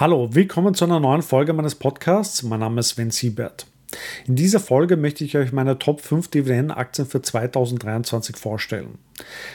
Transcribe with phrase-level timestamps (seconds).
[0.00, 2.42] Hallo, willkommen zu einer neuen Folge meines Podcasts.
[2.42, 3.66] Mein Name ist Sven Siebert.
[4.26, 8.96] In dieser Folge möchte ich euch meine Top 5 Dividendenaktien für 2023 vorstellen.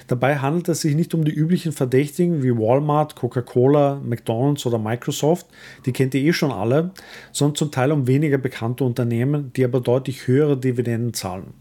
[0.06, 5.48] Dabei handelt es sich nicht um die üblichen Verdächtigen wie Walmart, Coca-Cola, McDonald's oder Microsoft,
[5.88, 6.92] die kennt ihr eh schon alle,
[7.32, 11.56] sondern zum Teil um weniger bekannte Unternehmen, die aber deutlich höhere Dividenden zahlen.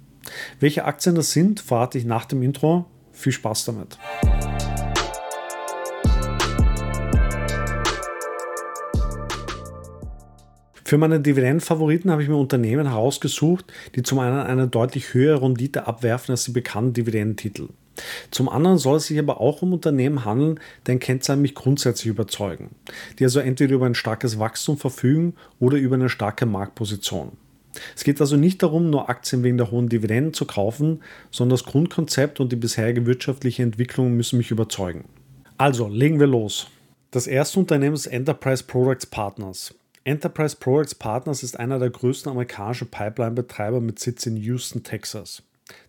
[0.61, 2.85] Welche Aktien das sind, verrate ich nach dem Intro.
[3.13, 3.97] Viel Spaß damit.
[10.85, 15.87] Für meine Dividendenfavoriten habe ich mir Unternehmen herausgesucht, die zum einen eine deutlich höhere Rendite
[15.87, 17.69] abwerfen als die bekannten Dividendentitel.
[18.31, 22.71] Zum anderen soll es sich aber auch um Unternehmen handeln, deren Kennzahlen mich grundsätzlich überzeugen,
[23.19, 27.33] die also entweder über ein starkes Wachstum verfügen oder über eine starke Marktposition.
[27.97, 31.65] Es geht also nicht darum, nur Aktien wegen der hohen Dividenden zu kaufen, sondern das
[31.65, 35.05] Grundkonzept und die bisherige wirtschaftliche Entwicklung müssen mich überzeugen.
[35.57, 36.69] Also, legen wir los.
[37.11, 39.75] Das erste Unternehmen ist Enterprise Products Partners.
[40.07, 45.43] Enterprise Products Partners ist einer der größten amerikanischen Pipeline-Betreiber mit Sitz in Houston, Texas.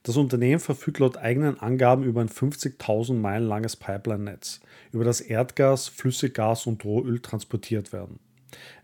[0.03, 4.61] Das Unternehmen verfügt laut eigenen Angaben über ein 50.000 Meilen langes Pipeline-Netz,
[4.93, 8.19] über das Erdgas, Flüssiggas und Rohöl transportiert werden.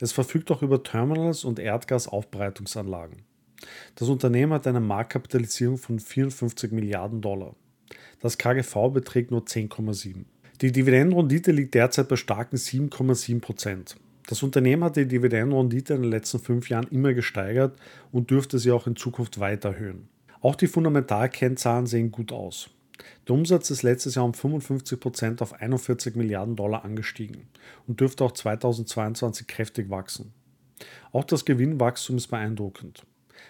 [0.01, 3.21] Es verfügt auch über Terminals und Erdgasaufbereitungsanlagen.
[3.95, 7.55] Das Unternehmen hat eine Marktkapitalisierung von 54 Milliarden Dollar.
[8.19, 10.25] Das KGV beträgt nur 10,7.
[10.59, 13.95] Die Dividendenrendite liegt derzeit bei starken 7,7 Prozent.
[14.31, 17.77] Das Unternehmen hat die Dividendenrendite in den letzten fünf Jahren immer gesteigert
[18.13, 20.07] und dürfte sie auch in Zukunft weiter erhöhen.
[20.39, 22.69] Auch die Fundamentalkennzahlen sehen gut aus.
[23.27, 27.47] Der Umsatz ist letztes Jahr um 55% auf 41 Milliarden Dollar angestiegen
[27.87, 30.31] und dürfte auch 2022 kräftig wachsen.
[31.11, 33.05] Auch das Gewinnwachstum ist beeindruckend.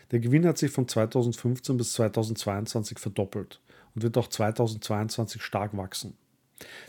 [0.09, 3.61] Der Gewinn hat sich von 2015 bis 2022 verdoppelt
[3.93, 6.17] und wird auch 2022 stark wachsen.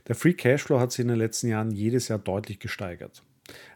[0.09, 3.23] Der Free Cashflow hat sich in den letzten Jahren jedes Jahr deutlich gesteigert.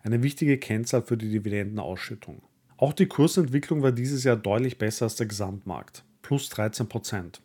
[0.03, 2.43] Eine wichtige Kennzahl für die Dividendenausschüttung.
[2.77, 7.41] Auch die Kursentwicklung war dieses Jahr deutlich besser als der Gesamtmarkt, plus 13 Prozent,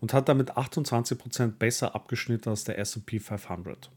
[0.00, 3.90] und hat damit 28 Prozent besser abgeschnitten als der SP 500.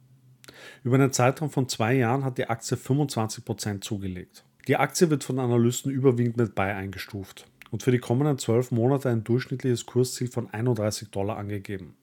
[0.84, 4.46] Über einen Zeitraum von zwei Jahren hat die Aktie 25 Prozent zugelegt.
[4.68, 9.10] Die Aktie wird von Analysten überwiegend mit Buy eingestuft und für die kommenden zwölf Monate
[9.10, 11.96] ein durchschnittliches Kursziel von 31 Dollar angegeben,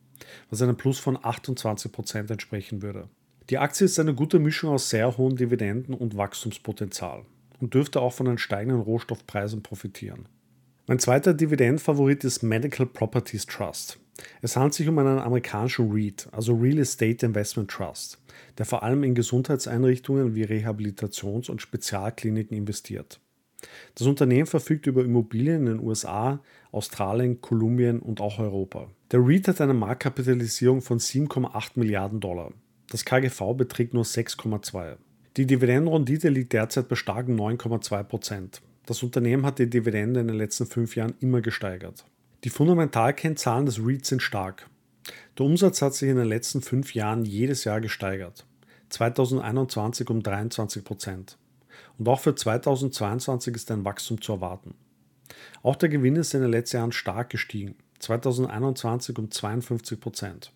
[0.50, 3.08] was einem Plus von 28 Prozent entsprechen würde.
[3.50, 7.24] Die Aktie ist eine gute Mischung aus sehr hohen Dividenden und Wachstumspotenzial
[7.60, 10.28] und dürfte auch von den steigenden Rohstoffpreisen profitieren.
[10.86, 13.98] Mein zweiter Dividendenfavorit ist Medical Properties Trust.
[14.42, 18.18] Es handelt sich um einen amerikanischen REIT, also Real Estate Investment Trust,
[18.58, 23.20] der vor allem in Gesundheitseinrichtungen wie Rehabilitations- und Spezialkliniken investiert.
[23.94, 26.40] Das Unternehmen verfügt über Immobilien in den USA,
[26.72, 28.88] Australien, Kolumbien und auch Europa.
[29.10, 32.52] Der REIT hat eine Marktkapitalisierung von 7,8 Milliarden Dollar
[32.90, 34.96] das KGV beträgt nur 6,2.
[35.36, 38.62] Die Dividendenrendite liegt derzeit bei starken 9,2 Prozent.
[38.86, 42.04] Das Unternehmen hat die Dividende in den letzten fünf Jahren immer gesteigert.
[42.44, 44.68] Die Fundamentalkennzahlen des REITs sind stark.
[45.38, 48.44] Der Umsatz hat sich in den letzten fünf Jahren jedes Jahr gesteigert.
[48.90, 51.38] 2021 um 23 Prozent.
[51.98, 54.74] Und auch für 2022 ist ein Wachstum zu erwarten.
[55.62, 57.76] Auch der Gewinn ist in den letzten Jahren stark gestiegen.
[58.00, 60.52] 2021 um 52 Prozent.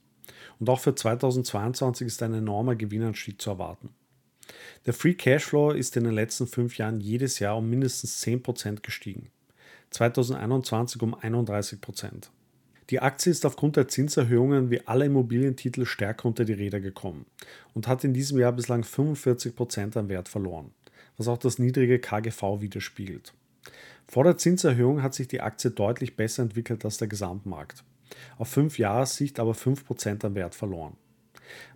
[0.59, 3.91] Und auch für 2022 ist ein enormer Gewinnanstieg zu erwarten.
[4.87, 9.31] Der Free Cashflow ist in den letzten fünf Jahren jedes Jahr um mindestens 10% gestiegen.
[9.91, 12.31] 2021 um 31%.
[12.91, 17.27] Die Aktie ist aufgrund der Zinserhöhungen wie alle Immobilientitel stärker unter die Räder gekommen
[17.75, 20.71] und hat in diesem Jahr bislang 45% an Wert verloren,
[21.17, 23.35] was auch das niedrige KGV widerspiegelt.
[24.07, 27.83] Vor der Zinserhöhung hat sich die Aktie deutlich besser entwickelt als der Gesamtmarkt
[28.39, 30.97] auf 5 Jahressicht aber 5% an Wert verloren.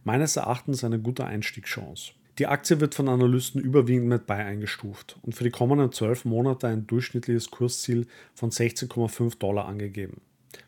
[0.05, 2.13] Meines Erachtens eine gute Einstiegschance.
[2.39, 6.69] Die Aktie wird von Analysten überwiegend mit Buy eingestuft und für die kommenden 12 Monate
[6.69, 10.23] ein durchschnittliches Kursziel von 16,5 Dollar angegeben,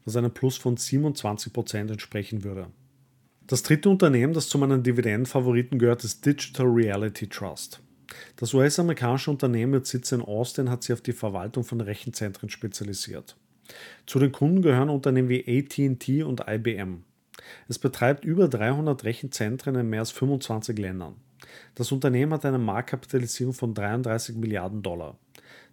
[0.05, 2.67] was einem Plus von 27% entsprechen würde.
[3.47, 7.81] Das dritte Unternehmen, das zu meinen Dividendenfavoriten gehört, ist Digital Reality Trust.
[8.37, 13.37] Das US-amerikanische Unternehmen mit Sitz in Austin hat sich auf die Verwaltung von Rechenzentren spezialisiert.
[14.07, 17.05] Zu den Kunden gehören Unternehmen wie ATT und IBM.
[17.69, 21.17] Es betreibt über 300 Rechenzentren in mehr als 25 Ländern.
[21.75, 25.19] Das Unternehmen hat eine Marktkapitalisierung von 33 Milliarden Dollar.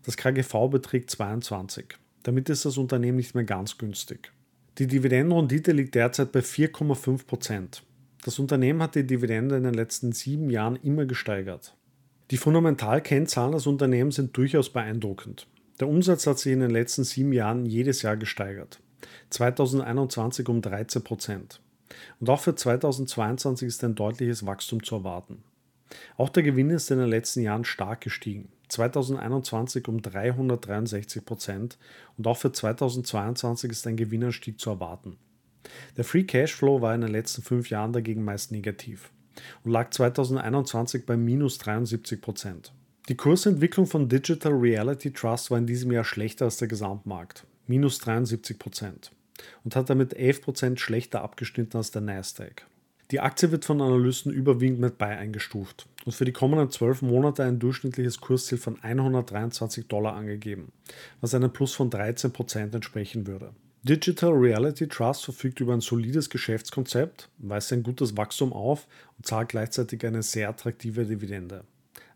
[0.06, 1.96] Das KGV beträgt 22.
[2.24, 4.32] Damit ist das Unternehmen nicht mehr ganz günstig.
[4.78, 7.84] Die Dividendenrendite liegt derzeit bei 4,5 Prozent.
[8.24, 11.76] Das Unternehmen hat die Dividende in den letzten sieben Jahren immer gesteigert.
[12.32, 15.48] Die Fundamentalkennzahlen des Unternehmens sind durchaus beeindruckend.
[15.80, 18.82] Der Umsatz hat sich in den letzten sieben Jahren jedes Jahr gesteigert.
[19.30, 21.62] 2021 um 13 Prozent.
[22.20, 25.44] Und auch für 2022 ist ein deutliches Wachstum zu erwarten.
[26.18, 28.50] Auch der Gewinn ist in den letzten Jahren stark gestiegen.
[28.68, 31.78] 2021 um 363 Prozent
[32.18, 35.18] und auch für 2022 ist ein Gewinnanstieg zu erwarten.
[35.98, 39.12] Der Free Cashflow war in den letzten fünf Jahren dagegen meist negativ
[39.64, 42.74] und lag 2021 bei minus 73 Prozent.
[43.10, 47.98] Die Kursentwicklung von Digital Reality Trust war in diesem Jahr schlechter als der Gesamtmarkt, minus
[47.98, 49.12] 73 Prozent
[49.64, 52.68] und hat damit 11 Prozent schlechter abgeschnitten als der Nasdaq.
[53.10, 57.44] Die Aktie wird von Analysten überwiegend mit Buy eingestuft und für die kommenden 12 Monate
[57.44, 60.72] ein durchschnittliches Kursziel von 123 Dollar angegeben,
[61.20, 63.54] was einem Plus von 13 Prozent entsprechen würde.
[63.82, 69.50] Digital Reality Trust verfügt über ein solides Geschäftskonzept, weist ein gutes Wachstum auf und zahlt
[69.50, 71.64] gleichzeitig eine sehr attraktive Dividende.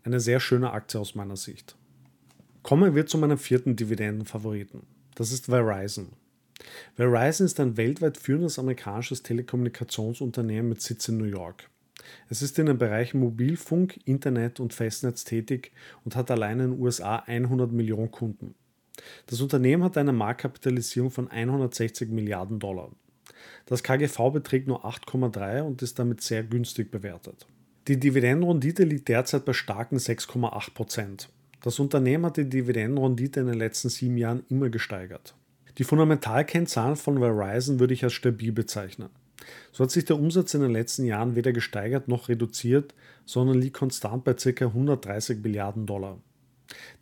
[0.06, 1.76] Eine sehr schöne Aktie aus meiner Sicht.
[2.62, 4.82] Kommen wir zu meinem vierten Dividendenfavoriten.
[5.14, 6.08] Das ist Verizon.
[6.94, 11.70] Verizon ist ein weltweit führendes amerikanisches Telekommunikationsunternehmen mit Sitz in New York.
[12.28, 15.72] Es ist in den Bereichen Mobilfunk, Internet und Festnetz tätig
[16.04, 18.54] und hat allein in den USA 100 Millionen Kunden.
[19.24, 22.90] Das Unternehmen hat eine Marktkapitalisierung von 160 Milliarden Dollar.
[23.64, 27.46] Das KGV beträgt nur 8,3 und ist damit sehr günstig bewertet.
[27.86, 31.28] Die Dividendenrendite liegt derzeit bei starken 6,8 Prozent.
[31.60, 35.34] Das Unternehmen hat die Dividendenrendite in den letzten sieben Jahren immer gesteigert.
[35.76, 39.10] Die Fundamentalkennzahlen von Verizon würde ich als stabil bezeichnen.
[39.70, 42.94] So hat sich der Umsatz in den letzten Jahren weder gesteigert noch reduziert,
[43.26, 44.64] sondern liegt konstant bei ca.
[44.64, 46.18] 130 Milliarden Dollar.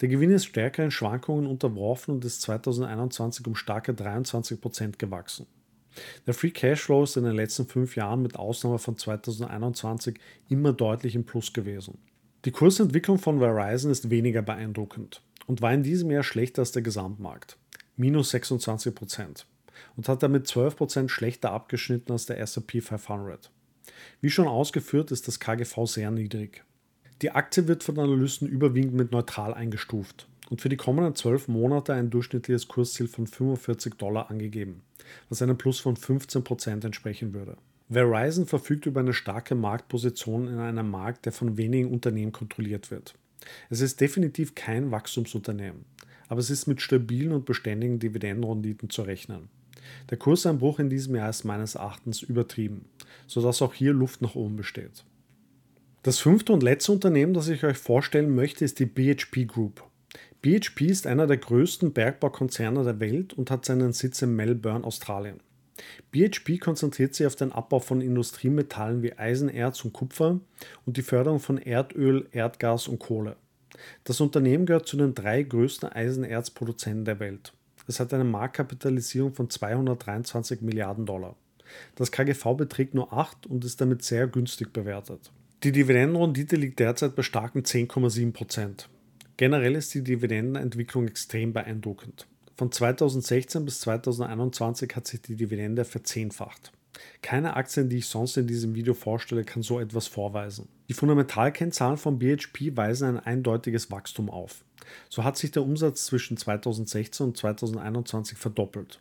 [0.01, 5.47] Der Gewinn ist stärker in Schwankungen unterworfen und ist 2021 um starke 23 Prozent gewachsen.
[6.27, 10.19] Der Free Cashflow ist in den letzten fünf Jahren mit Ausnahme von 2021
[10.49, 11.99] immer deutlich im Plus gewesen.
[12.45, 16.83] Die Kursentwicklung von Verizon ist weniger beeindruckend und war in diesem Jahr schlechter als der
[16.83, 17.57] Gesamtmarkt
[17.97, 19.47] minus 26 Prozent
[19.97, 23.51] und hat damit 12 Prozent schlechter abgeschnitten als der SP 500.
[24.21, 26.65] Wie schon ausgeführt, ist das KGV sehr niedrig.
[27.21, 31.95] Die Aktie wird von Analysten überwiegend mit neutral eingestuft und für die kommenden 12 Monate
[31.95, 34.83] ein durchschnittliches Kursziel von 45 Dollar angegeben,
[35.29, 37.57] was einem Plus von 15 Prozent entsprechen würde.
[37.89, 43.15] Verizon verfügt über eine starke Marktposition in einem Markt, der von wenigen Unternehmen kontrolliert wird.
[43.71, 45.85] Es ist definitiv kein Wachstumsunternehmen
[46.33, 49.51] aber es ist mit stabilen und beständigen Dividendenrenditen zu rechnen.
[50.09, 52.87] Der Kurseinbruch in diesem Jahr ist meines Erachtens übertrieben,
[53.27, 55.05] sodass auch hier Luft nach oben besteht.
[56.03, 59.85] Das fünfte und letzte Unternehmen, das ich euch vorstellen möchte, ist die BHP Group.
[60.43, 65.39] BHP ist einer der größten Bergbaukonzerne der Welt und hat seinen Sitz in Melbourne, Australien.
[66.11, 70.41] BHP konzentriert sich auf den Abbau von Industriemetallen wie Eisenerz und Kupfer
[70.85, 73.37] und die Förderung von Erdöl, Erdgas und Kohle.
[74.03, 77.53] Das Unternehmen gehört zu den drei größten Eisenerzproduzenten der Welt.
[77.87, 81.37] Es hat eine Marktkapitalisierung von 223 Milliarden Dollar.
[81.95, 85.31] Das KGV beträgt nur 8 und ist damit sehr günstig bewertet.
[85.63, 88.89] Die Dividendenrendite liegt derzeit bei starken 10,7 Prozent.
[89.43, 92.29] Generell ist die Dividendenentwicklung extrem beeindruckend.
[92.55, 96.71] Von 2016 bis 2021 hat sich die Dividende verzehnfacht.
[97.23, 100.69] Keine Aktien, die ich sonst in diesem Video vorstelle, kann so etwas vorweisen.
[100.89, 104.65] Die Fundamentalkennzahlen von BHP weisen ein eindeutiges Wachstum auf.
[105.09, 109.01] So hat sich der Umsatz zwischen 2016 und 2021 verdoppelt.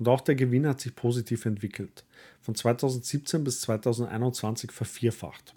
[0.00, 2.04] Und auch der Gewinn hat sich positiv entwickelt.
[2.40, 5.54] Von 2017 bis 2021 vervierfacht.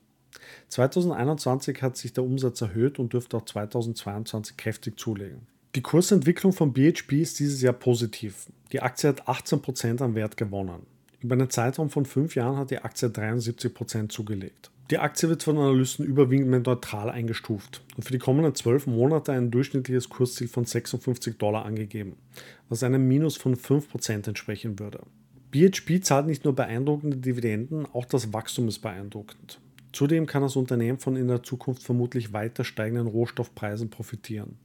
[0.69, 5.47] 2021 hat sich der Umsatz erhöht und dürfte auch 2022 kräftig zulegen.
[5.75, 8.47] Die Kursentwicklung von BHP ist dieses Jahr positiv.
[8.71, 10.85] Die Aktie hat 18% an Wert gewonnen.
[11.19, 14.71] Über einen Zeitraum von fünf Jahren hat die Aktie 73% zugelegt.
[14.89, 19.51] Die Aktie wird von Analysten überwiegend neutral eingestuft und für die kommenden zwölf Monate ein
[19.51, 22.15] durchschnittliches Kursziel von 56 Dollar angegeben,
[22.69, 25.01] was einem Minus von 5% entsprechen würde.
[25.51, 29.59] BHP zahlt nicht nur beeindruckende Dividenden, auch das Wachstum ist beeindruckend.
[29.91, 34.57] Zudem kann das Unternehmen von in der Zukunft vermutlich weiter steigenden Rohstoffpreisen profitieren.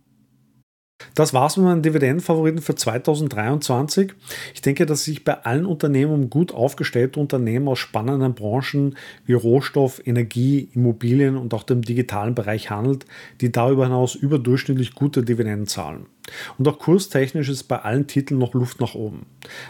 [1.14, 4.12] Das war's mit meinen Dividendenfavoriten für 2023.
[4.52, 9.34] Ich denke, dass sich bei allen Unternehmen um gut aufgestellte Unternehmen aus spannenden Branchen wie
[9.34, 13.06] Rohstoff, Energie, Immobilien und auch dem digitalen Bereich handelt,
[13.40, 16.06] die darüber hinaus überdurchschnittlich gute Dividenden zahlen.
[16.58, 19.26] Und auch kurstechnisch ist bei allen Titeln noch Luft nach oben.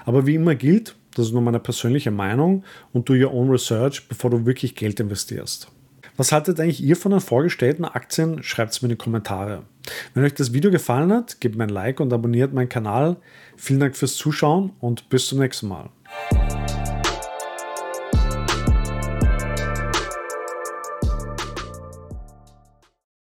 [0.07, 4.09] Aber wie immer gilt, das ist nur meine persönliche Meinung und do your own research,
[4.09, 5.69] bevor du wirklich Geld investierst.
[6.17, 8.43] Was haltet eigentlich ihr von den vorgestellten Aktien?
[8.43, 9.65] Schreibt es mir in die Kommentare.
[10.15, 13.17] Wenn euch das Video gefallen hat, gebt mir ein Like und abonniert meinen Kanal.
[13.57, 15.91] Vielen Dank fürs Zuschauen und bis zum nächsten Mal.